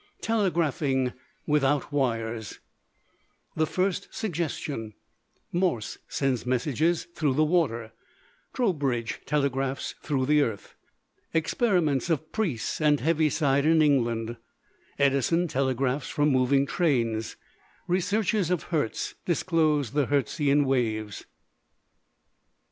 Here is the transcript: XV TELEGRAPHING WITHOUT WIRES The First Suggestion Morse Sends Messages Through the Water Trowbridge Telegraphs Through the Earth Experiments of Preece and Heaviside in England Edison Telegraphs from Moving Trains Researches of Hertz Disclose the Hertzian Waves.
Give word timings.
XV 0.15 0.21
TELEGRAPHING 0.21 1.13
WITHOUT 1.45 1.91
WIRES 1.91 2.57
The 3.55 3.67
First 3.67 4.07
Suggestion 4.09 4.95
Morse 5.51 5.99
Sends 6.07 6.43
Messages 6.43 7.05
Through 7.13 7.35
the 7.35 7.43
Water 7.43 7.91
Trowbridge 8.51 9.21
Telegraphs 9.27 9.93
Through 10.01 10.25
the 10.25 10.41
Earth 10.41 10.73
Experiments 11.35 12.09
of 12.09 12.31
Preece 12.31 12.81
and 12.81 12.99
Heaviside 12.99 13.63
in 13.67 13.83
England 13.83 14.37
Edison 14.97 15.47
Telegraphs 15.47 16.09
from 16.09 16.29
Moving 16.29 16.65
Trains 16.65 17.35
Researches 17.87 18.49
of 18.49 18.63
Hertz 18.73 19.13
Disclose 19.27 19.91
the 19.91 20.07
Hertzian 20.07 20.65
Waves. 20.65 21.27